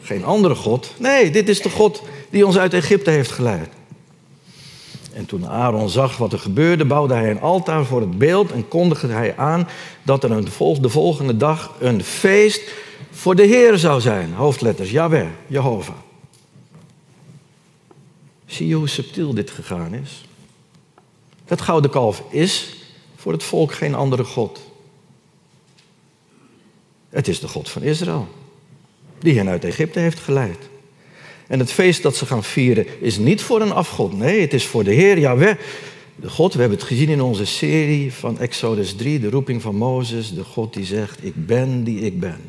[0.00, 0.94] Geen andere God.
[0.98, 3.68] Nee, dit is de God die ons uit Egypte heeft geleid.
[5.14, 8.68] En toen Aaron zag wat er gebeurde, bouwde hij een altaar voor het beeld en
[8.68, 9.68] kondigde hij aan
[10.02, 10.48] dat er een
[10.80, 12.72] de volgende dag een feest
[13.10, 14.32] voor de Heer zou zijn.
[14.32, 15.94] Hoofdletters, Yahweh, Jehovah.
[18.46, 20.24] Zie je hoe subtiel dit gegaan is?
[21.44, 22.76] Het gouden kalf is
[23.16, 24.60] voor het volk geen andere God.
[27.08, 28.28] Het is de God van Israël,
[29.18, 30.58] die hen uit Egypte heeft geleid.
[31.46, 34.18] En het feest dat ze gaan vieren is niet voor een afgod.
[34.18, 35.56] Nee, het is voor de Heer Yahweh.
[36.16, 39.76] De God, we hebben het gezien in onze serie van Exodus 3, de roeping van
[39.76, 40.34] Mozes.
[40.34, 42.40] De God die zegt, ik ben die ik ben.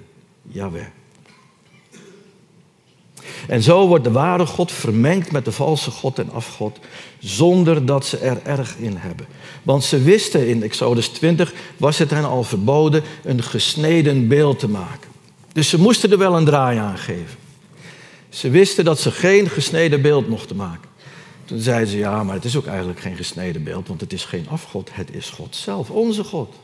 [0.41, 0.85] Yahweh.
[3.47, 6.79] En zo wordt de ware God vermengd met de valse God en afgod,
[7.19, 9.25] zonder dat ze er erg in hebben.
[9.63, 14.69] Want ze wisten in Exodus 20, was het hen al verboden een gesneden beeld te
[14.69, 15.09] maken.
[15.53, 17.44] Dus ze moesten er wel een draai aan geven.
[18.35, 20.89] Ze wisten dat ze geen gesneden beeld mochten maken.
[21.45, 24.25] Toen zeiden ze, ja, maar het is ook eigenlijk geen gesneden beeld, want het is
[24.25, 26.55] geen afgod, het is God zelf, onze God.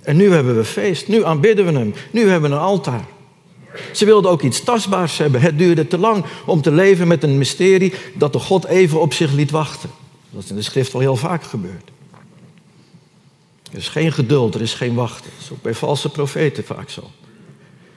[0.00, 3.04] En nu hebben we feest, nu aanbidden we hem, nu hebben we een altaar.
[3.92, 5.40] Ze wilden ook iets tastbaars hebben.
[5.40, 9.12] Het duurde te lang om te leven met een mysterie dat de God even op
[9.12, 9.90] zich liet wachten.
[10.30, 11.90] Dat is in de schrift al heel vaak gebeurd.
[13.72, 15.30] Er is geen geduld, er is geen wachten.
[15.34, 17.10] Dat is ook bij valse profeten vaak zo.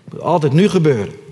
[0.03, 1.26] Het moet altijd nu gebeuren.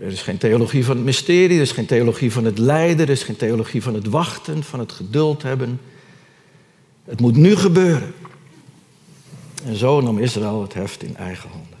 [0.00, 3.12] Er is geen theologie van het mysterie, er is geen theologie van het lijden, er
[3.12, 5.80] is geen theologie van het wachten, van het geduld hebben.
[7.04, 8.14] Het moet nu gebeuren.
[9.64, 11.78] En zo nam Israël het heft in eigen handen.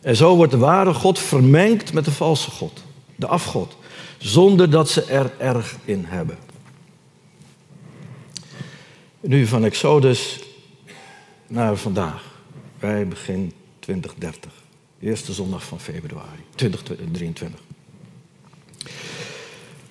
[0.00, 2.84] En zo wordt de ware God vermengd met de valse God,
[3.16, 3.76] de afgod,
[4.18, 6.38] zonder dat ze er erg in hebben.
[9.20, 10.40] Nu van Exodus
[11.46, 12.22] naar vandaag,
[12.78, 14.52] bij begin 2030,
[15.00, 17.60] eerste zondag van februari 2023.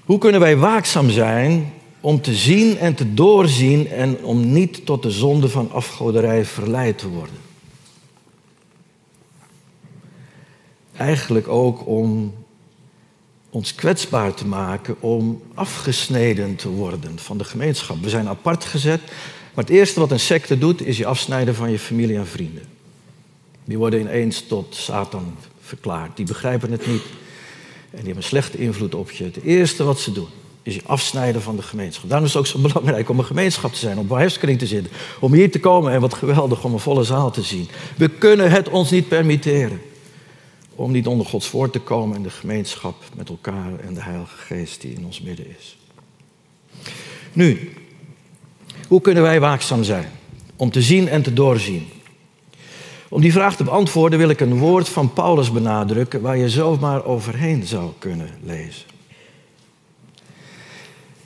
[0.04, 5.04] Hoe kunnen wij waakzaam zijn om te zien en te doorzien en om niet tot
[5.04, 7.46] de zonde van afgoderij verleid te worden?
[10.98, 12.34] eigenlijk ook om
[13.50, 18.02] ons kwetsbaar te maken om afgesneden te worden van de gemeenschap.
[18.02, 19.02] We zijn apart gezet,
[19.54, 22.77] maar het eerste wat een secte doet is je afsnijden van je familie en vrienden.
[23.68, 26.18] Die worden ineens tot Satan verklaard.
[26.18, 27.04] Die begrijpen het niet
[27.90, 29.24] en die hebben een slechte invloed op je.
[29.24, 30.28] Het eerste wat ze doen
[30.64, 32.10] is je afsnijden van de gemeenschap.
[32.10, 34.68] Daarom is het ook zo belangrijk om een gemeenschap te zijn, op een huiskring te
[34.68, 37.68] zitten, om hier te komen en wat geweldig om een volle zaal te zien.
[37.98, 39.82] We kunnen het ons niet permitteren
[40.76, 44.38] om niet onder Gods woord te komen in de gemeenschap met elkaar en de Heilige
[44.38, 45.78] Geest die in ons midden is.
[47.34, 47.74] Nu,
[48.88, 50.12] hoe kunnen wij waakzaam zijn
[50.56, 51.88] om te zien en te doorzien?
[53.10, 57.06] Om die vraag te beantwoorden wil ik een woord van Paulus benadrukken waar je zomaar
[57.06, 58.86] overheen zou kunnen lezen.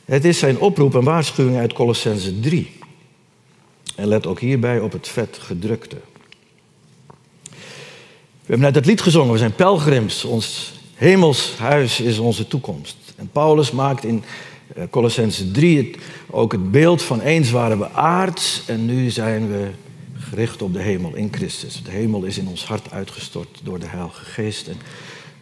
[0.06, 2.80] Het is zijn oproep en waarschuwing uit Colossense 3.
[3.96, 5.98] En let ook hierbij op het vet gedrukte.
[8.42, 10.24] We hebben net het lied gezongen, we zijn pelgrims.
[10.24, 12.98] Ons hemels huis is onze toekomst.
[13.16, 14.24] En Paulus maakt in
[14.76, 15.96] eh, Colossense 3
[16.30, 19.70] ook het beeld van eens waren we aards en nu zijn we
[20.32, 21.84] gericht op de hemel in Christus.
[21.84, 24.78] De hemel is in ons hart uitgestort door de Heilige Geest en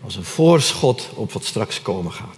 [0.03, 2.37] als een voorschot op wat straks komen gaat.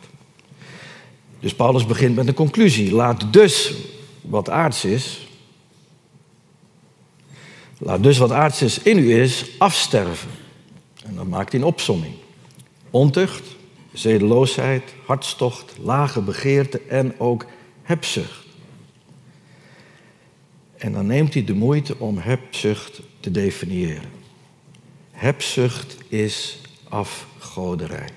[1.39, 2.93] Dus Paulus begint met een conclusie.
[2.93, 3.73] Laat dus
[4.21, 5.27] wat aards is,
[7.77, 10.29] laat dus wat aards is in u is, afsterven.
[11.05, 12.13] En dan maakt hij een opsomming.
[12.89, 13.43] Ontucht,
[13.93, 17.45] zedeloosheid, hartstocht, lage begeerte en ook
[17.81, 18.45] hebzucht.
[20.81, 24.09] En dan neemt hij de moeite om hebzucht te definiëren.
[25.11, 28.09] Hebzucht is afgoderij.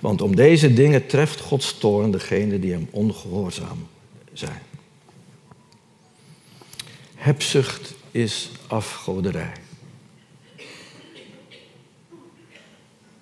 [0.00, 3.86] Want om deze dingen treft Gods toorn degene die hem ongehoorzaam
[4.32, 4.62] zijn.
[7.14, 9.52] Hebzucht is afgoderij.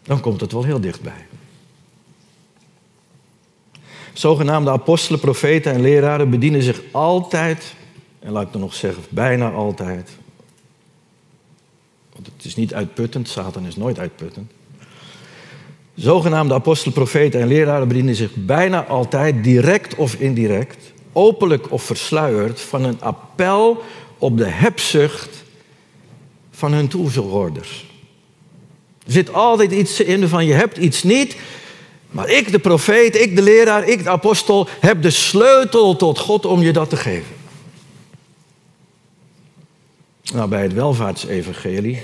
[0.03, 1.27] Dan komt het wel heel dichtbij.
[4.19, 7.75] Zogenaamde apostelen, profeten en leraren bedienen zich altijd,
[8.19, 10.11] en laat ik dan nog zeggen, bijna altijd.
[12.13, 14.51] Want het is niet uitputtend, Satan is nooit uitputtend.
[15.95, 22.61] Zogenaamde apostelen, profeten en leraren bedienen zich bijna altijd, direct of indirect, openlijk of versluierd,
[22.61, 23.83] van een appel
[24.19, 25.45] op de hebzucht
[26.51, 27.87] van hun toezichthouders.
[29.07, 31.37] Er zit altijd iets in van je hebt iets niet,
[32.11, 36.47] maar ik, de profeet, ik, de leraar, ik, de apostel, heb de sleutel tot God
[36.47, 37.37] om je dat te geven.
[40.33, 42.03] Nou, bij het welvaartsevangelie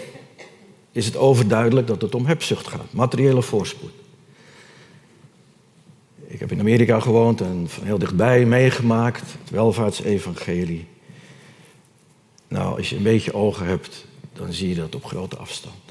[0.93, 3.93] is het overduidelijk dat het om hebzucht gaat, materiële voorspoed.
[6.27, 10.87] Ik heb in Amerika gewoond en van heel dichtbij meegemaakt, het welvaartsevangelie.
[12.49, 15.84] Nou, als je een beetje ogen hebt, dan zie je dat op grote afstand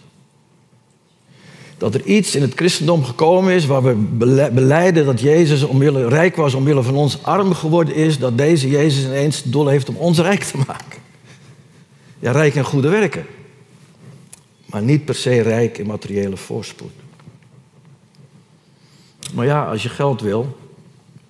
[1.83, 3.93] dat er iets in het christendom gekomen is waar we
[4.53, 9.05] beleiden dat Jezus omwille, rijk was omwille van ons arm geworden is, dat deze Jezus
[9.05, 10.99] ineens doel heeft om ons rijk te maken.
[12.19, 13.25] Ja, rijk in goede werken,
[14.65, 16.91] maar niet per se rijk in materiële voorspoed.
[19.33, 20.57] Maar ja, als je geld wil,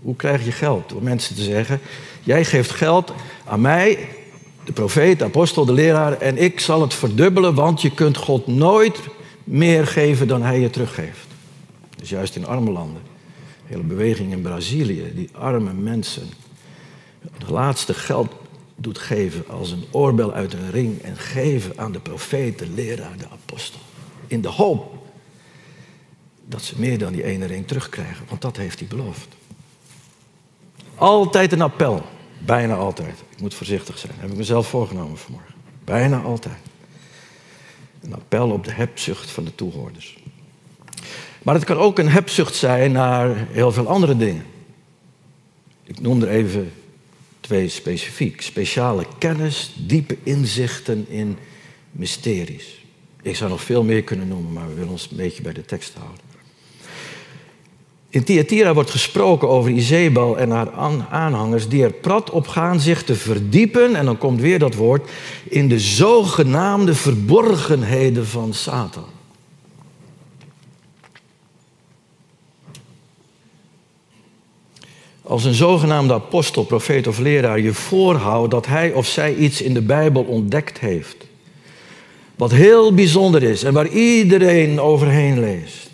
[0.01, 0.89] hoe krijg je geld?
[0.89, 1.79] Door mensen te zeggen,
[2.23, 3.13] jij geeft geld
[3.45, 4.09] aan mij,
[4.63, 8.47] de profeet, de apostel, de leraar, en ik zal het verdubbelen, want je kunt God
[8.47, 8.99] nooit
[9.43, 11.27] meer geven dan hij je teruggeeft.
[11.95, 13.01] Dus juist in arme landen.
[13.35, 16.27] De hele beweging in Brazilië, die arme mensen
[17.31, 18.33] het laatste geld
[18.75, 23.17] doet geven als een oorbel uit een ring en geven aan de profeet, de leraar,
[23.17, 23.79] de apostel.
[24.27, 24.93] In de hoop
[26.45, 29.27] dat ze meer dan die ene ring terugkrijgen, want dat heeft hij beloofd.
[30.95, 32.05] Altijd een appel,
[32.45, 33.23] bijna altijd.
[33.29, 35.53] Ik moet voorzichtig zijn, dat heb ik mezelf voorgenomen vanmorgen.
[35.83, 36.57] Bijna altijd.
[38.03, 40.17] Een appel op de hebzucht van de toehoorders.
[41.43, 44.45] Maar het kan ook een hebzucht zijn naar heel veel andere dingen.
[45.83, 46.71] Ik noem er even
[47.39, 48.41] twee specifiek.
[48.41, 51.37] Speciale kennis, diepe inzichten in
[51.91, 52.85] mysteries.
[53.21, 55.65] Ik zou nog veel meer kunnen noemen, maar we willen ons een beetje bij de
[55.65, 56.32] tekst houden.
[58.13, 60.71] In Thyatira wordt gesproken over Izebel en haar
[61.09, 65.09] aanhangers die er prat op gaan zich te verdiepen, en dan komt weer dat woord,
[65.43, 69.05] in de zogenaamde verborgenheden van Satan.
[75.21, 79.73] Als een zogenaamde apostel, profeet of leraar je voorhoudt dat hij of zij iets in
[79.73, 81.17] de Bijbel ontdekt heeft,
[82.35, 85.91] wat heel bijzonder is en waar iedereen overheen leest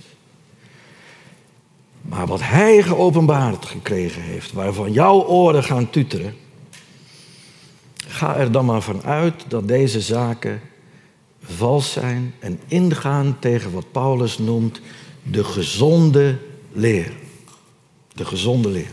[2.09, 6.35] maar wat hij geopenbaard gekregen heeft, waarvan jouw oren gaan tuteren,
[8.07, 10.61] ga er dan maar van uit dat deze zaken
[11.41, 14.81] vals zijn en ingaan tegen wat Paulus noemt
[15.23, 16.37] de gezonde
[16.71, 17.11] leer.
[18.13, 18.91] De gezonde leer.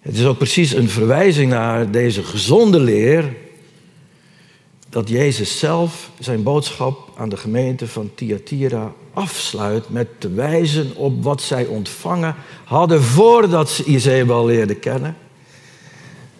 [0.00, 3.34] Het is ook precies een verwijzing naar deze gezonde leer
[4.96, 11.22] dat Jezus zelf zijn boodschap aan de gemeente van Thyatira afsluit met te wijzen op
[11.22, 12.34] wat zij ontvangen
[12.64, 15.16] hadden voordat ze Izebel leerden kennen.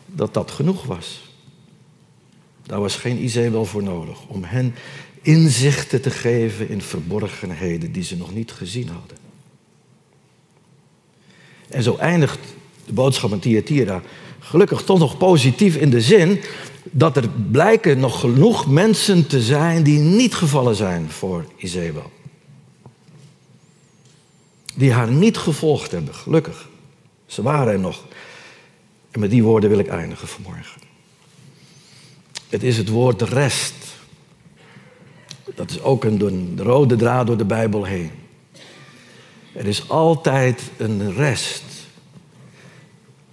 [0.06, 1.32] Dat dat genoeg was.
[2.62, 4.74] Daar was geen Izebel voor nodig om hen
[5.22, 9.16] inzichten te geven in verborgenheden die ze nog niet gezien hadden.
[11.68, 12.40] En zo eindigt
[12.86, 14.02] de boodschap van Thyatira
[14.46, 16.40] Gelukkig toch nog positief in de zin
[16.90, 22.10] dat er blijken nog genoeg mensen te zijn die niet gevallen zijn voor Izebel.
[24.74, 26.68] Die haar niet gevolgd hebben, gelukkig.
[27.26, 28.04] Ze waren er nog.
[29.10, 30.80] En met die woorden wil ik eindigen vanmorgen.
[32.48, 33.74] Het is het woord rest.
[35.54, 38.10] Dat is ook een, rode draad door de Bijbel heen.
[39.52, 41.64] Er is altijd een rest.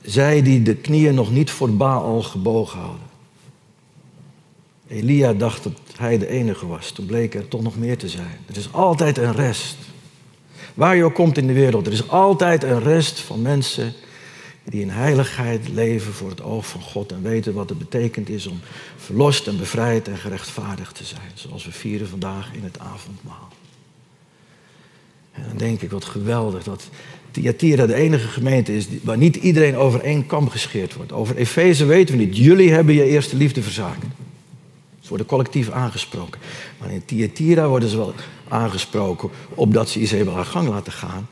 [0.01, 3.12] Zij die de knieën nog niet voor Baal gebogen hadden.
[4.88, 6.91] Elia dacht dat hij de enige was.
[6.91, 8.38] Toen bleek er toch nog meer te zijn.
[8.45, 9.77] Er is altijd een rest.
[10.73, 13.93] Waar je ook komt in de wereld, er is altijd een rest van mensen
[14.63, 18.47] die in heiligheid leven voor het oog van God en weten wat het betekent is
[18.47, 18.59] om
[18.97, 21.31] verlost en bevrijd en gerechtvaardigd te zijn.
[21.34, 23.49] Zoals we vieren vandaag in het avondmaal.
[25.31, 26.89] En dan denk ik, wat geweldig dat
[27.31, 31.11] Thyatira de enige gemeente is waar niet iedereen over één kam gescheerd wordt.
[31.11, 32.38] Over Efeze weten we niet.
[32.38, 34.05] Jullie hebben je eerste liefde verzaakt.
[35.04, 36.41] Ze worden collectief aangesproken.
[36.80, 38.14] Maar in Thyatira worden ze wel
[38.47, 41.28] aangesproken opdat ze Isabel haar gang laten gaan.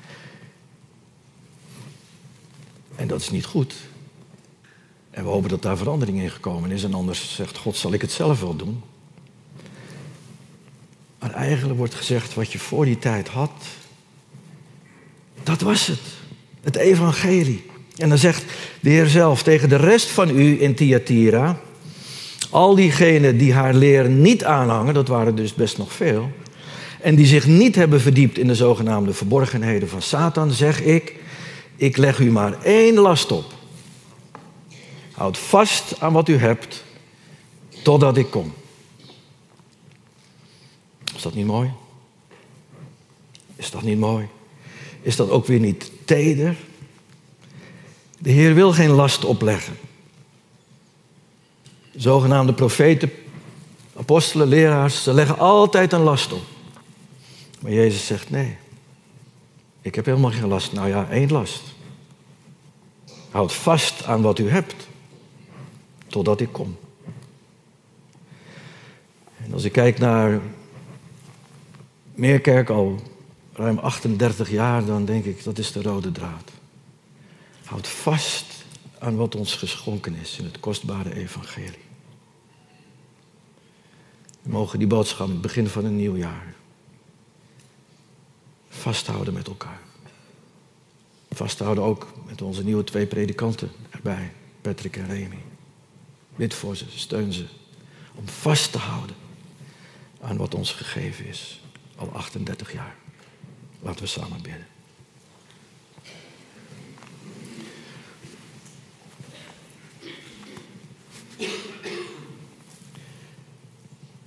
[2.95, 3.75] En dat is niet goed.
[5.11, 6.83] En we hopen dat daar verandering in gekomen is.
[6.83, 8.83] En anders zegt God, zal ik het zelf wel doen.
[11.19, 13.51] Maar eigenlijk wordt gezegd, wat je voor die tijd had,
[15.43, 16.01] dat was het.
[16.61, 17.65] Het evangelie.
[17.97, 18.43] En dan zegt
[18.79, 21.59] de Heer zelf tegen de rest van u in Thyatira,
[22.51, 26.31] al diegenen die haar leer niet aanhangen, dat waren dus best nog veel,
[27.01, 31.15] en die zich niet hebben verdiept in de zogenaamde verborgenheden van Satan, zeg ik,
[31.75, 33.45] ik leg u maar één last op.
[35.11, 36.83] Houd vast aan wat u hebt,
[37.83, 38.53] totdat ik kom.
[41.15, 41.71] Is dat niet mooi?
[43.55, 44.27] Is dat niet mooi?
[45.01, 46.55] Is dat ook weer niet teder?
[48.17, 49.77] De Heer wil geen last opleggen.
[52.01, 53.11] Zogenaamde profeten,
[53.97, 56.41] apostelen, leraars, ze leggen altijd een last op.
[57.59, 58.57] Maar Jezus zegt nee.
[59.81, 60.73] Ik heb helemaal geen last.
[60.73, 61.61] Nou ja, één last.
[63.29, 64.75] Houd vast aan wat u hebt,
[66.07, 66.77] totdat ik kom.
[69.43, 70.39] En als ik kijk naar
[72.13, 72.99] Meerkerk al
[73.53, 76.51] ruim 38 jaar, dan denk ik dat is de rode draad.
[77.65, 78.45] Houd vast
[78.99, 81.89] aan wat ons geschonken is in het kostbare evangelie.
[84.41, 86.53] We mogen die boodschap begin van een nieuw jaar
[88.69, 89.79] vasthouden met elkaar.
[91.29, 95.43] Vasthouden ook met onze nieuwe twee predikanten erbij, Patrick en Remy.
[96.35, 97.45] Bid voor ze, steun ze.
[98.15, 99.15] Om vast te houden
[100.21, 101.61] aan wat ons gegeven is.
[101.95, 102.95] Al 38 jaar.
[103.79, 104.67] Laten we samen bidden.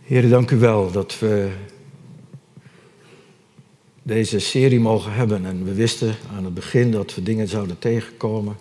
[0.04, 1.52] Heer, dank u wel dat we
[4.02, 5.46] deze serie mogen hebben.
[5.46, 8.56] En we wisten aan het begin dat we dingen zouden tegenkomen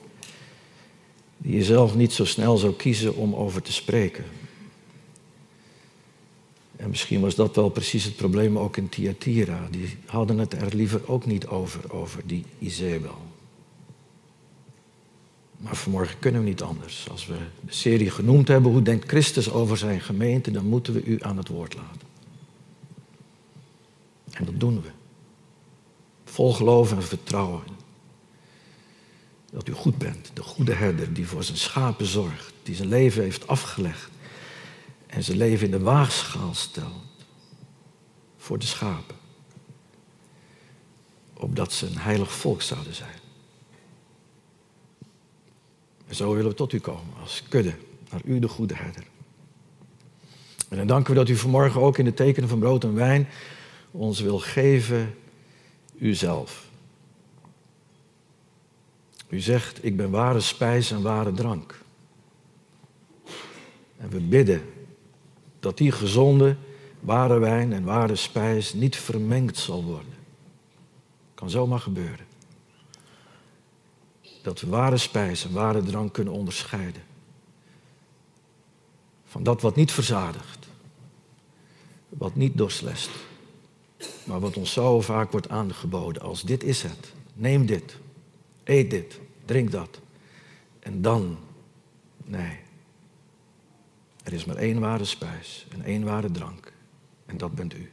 [1.38, 4.24] die je zelf niet zo snel zou kiezen om over te spreken.
[6.76, 9.68] En misschien was dat wel precies het probleem ook in Thyatira.
[9.72, 13.33] Die hadden het er liever ook niet over, over die Izebel.
[15.64, 17.08] Maar vanmorgen kunnen we niet anders.
[17.10, 21.04] Als we de serie genoemd hebben, hoe denkt Christus over zijn gemeente, dan moeten we
[21.04, 22.08] u aan het woord laten.
[24.32, 24.90] En dat doen we.
[26.26, 27.64] Vol geloof en vertrouwen.
[29.52, 33.24] Dat u goed bent, de goede herder die voor zijn schapen zorgt, die zijn leven
[33.24, 34.10] heeft afgelegd
[35.08, 37.26] en zijn leven in de waagschaal stelt
[38.38, 39.16] voor de schapen.
[41.34, 43.23] Opdat ze een heilig volk zouden zijn.
[46.14, 47.74] En zo willen we tot u komen als kudde,
[48.10, 49.04] naar u de goede herder.
[50.70, 53.28] En dan danken we dat u vanmorgen ook in de tekenen van brood en wijn
[53.92, 55.16] ons wil geven
[55.98, 56.68] uzelf.
[59.30, 61.82] U zegt, ik ben ware spijs en ware drank.
[63.98, 64.62] En we bidden
[65.60, 66.56] dat die gezonde,
[67.00, 70.14] ware wijn en ware spijs niet vermengd zal worden.
[71.34, 72.33] Kan zomaar gebeuren.
[74.44, 77.02] Dat we ware spijs en ware drank kunnen onderscheiden.
[79.26, 80.68] Van dat wat niet verzadigt.
[82.10, 83.10] Wat niet doorslest.
[84.24, 87.14] Maar wat ons zo vaak wordt aangeboden als dit is het.
[87.34, 87.98] Neem dit.
[88.64, 89.20] Eet dit.
[89.46, 90.00] Drink dat.
[90.80, 91.38] En dan,
[92.24, 92.60] nee.
[94.24, 96.74] Er is maar één ware spijs en één ware drank.
[97.26, 97.92] En dat bent u.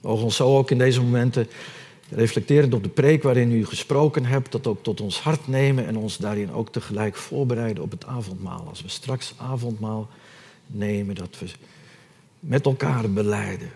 [0.00, 1.48] Mogen ons zo ook in deze momenten
[2.10, 5.96] reflecterend op de preek waarin u gesproken hebt, dat ook tot ons hart nemen en
[5.96, 8.68] ons daarin ook tegelijk voorbereiden op het avondmaal.
[8.68, 10.08] Als we straks avondmaal
[10.66, 11.46] nemen, dat we
[12.40, 13.70] met elkaar beleiden.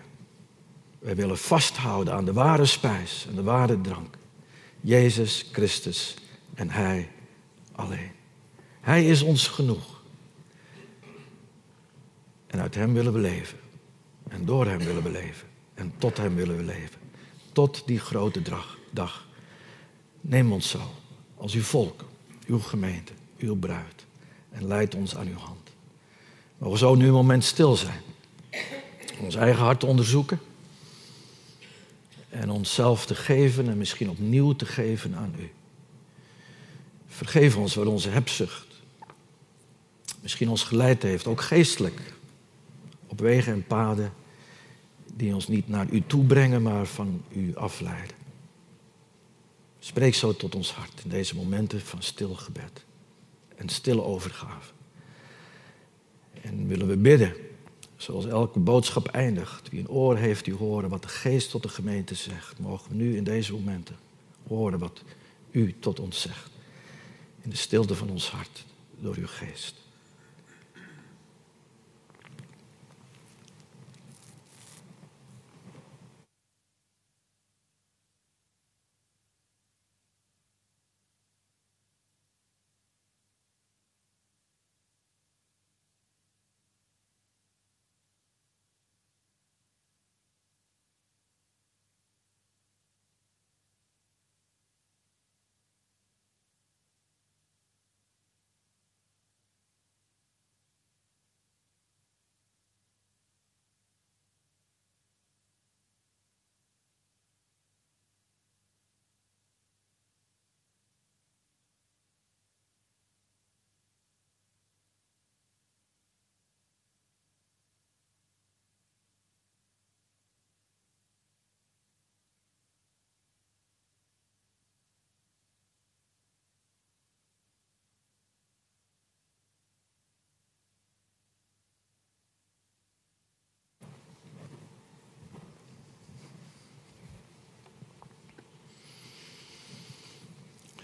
[0.99, 4.17] Wij willen vasthouden aan de ware spijs en de ware drank.
[4.81, 6.15] Jezus Christus
[6.53, 7.09] en Hij
[7.71, 8.11] alleen.
[8.81, 10.01] Hij is ons genoeg.
[12.47, 13.57] En uit Hem willen we leven.
[14.29, 15.47] En door Hem willen we leven.
[15.73, 17.00] En tot Hem willen we leven.
[17.51, 18.41] Tot die grote
[18.91, 19.27] dag.
[20.21, 20.81] Neem ons zo,
[21.37, 22.05] als uw volk,
[22.45, 24.05] uw gemeente, uw bruid.
[24.49, 25.69] En leid ons aan uw hand.
[26.57, 28.01] We mogen zo nu een moment stil zijn.
[29.19, 30.39] Ons eigen hart onderzoeken.
[32.29, 35.51] En onszelf te geven en misschien opnieuw te geven aan u.
[37.07, 38.71] Vergeef ons wat onze hebzucht
[40.21, 41.99] misschien ons geleid heeft, ook geestelijk,
[43.07, 44.13] op wegen en paden
[45.15, 48.15] die ons niet naar u toe brengen, maar van u afleiden.
[49.79, 52.85] Spreek zo tot ons hart in deze momenten van stil gebed
[53.55, 54.71] en stille overgave.
[56.41, 57.33] En willen we bidden,
[57.95, 59.69] zoals elke boodschap eindigt.
[59.69, 62.59] Wie een oor heeft, die horen wat de geest tot de gemeente zegt.
[62.59, 63.95] Mogen we nu in deze momenten
[64.47, 65.03] horen wat
[65.51, 66.49] u tot ons zegt.
[67.41, 68.65] In de stilte van ons hart,
[68.99, 69.80] door uw geest.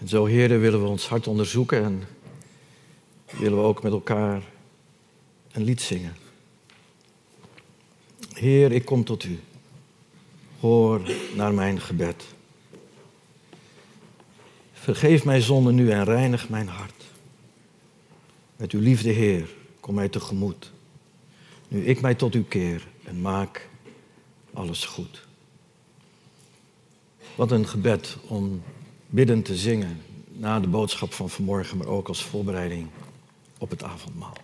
[0.08, 2.02] Zo, heren, willen we ons hart onderzoeken en
[3.38, 4.42] willen we ook met elkaar
[5.52, 6.16] een lied zingen.
[8.32, 9.40] Heer, ik kom tot u.
[10.60, 11.00] Hoor
[11.34, 12.24] naar mijn gebed.
[14.72, 17.04] Vergeef mij zonde nu en reinig mijn hart.
[18.56, 19.48] Met uw liefde, Heer,
[19.80, 20.72] kom mij tegemoet.
[21.68, 23.68] Nu ik mij tot u keer en maak
[24.52, 25.26] alles goed.
[27.34, 28.62] Wat een gebed om
[29.08, 32.88] bidden te zingen na de boodschap van vanmorgen, maar ook als voorbereiding
[33.58, 34.36] op het avondmaal.